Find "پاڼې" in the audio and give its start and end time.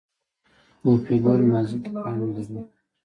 1.93-2.27